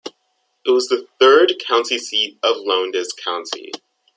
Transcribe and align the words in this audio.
It 0.65 0.71
was 0.71 0.87
the 0.87 1.07
third 1.19 1.59
county 1.63 1.99
seat 1.99 2.39
of 2.41 2.55
Lowndes 2.61 3.13
County. 3.13 3.71